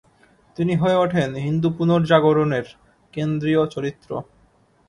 [0.57, 2.65] তিনি হয়ে ওঠেন হিন্দু পুনর্জাগরণের
[3.13, 4.09] কেন্দ্রীয় চরিত্র।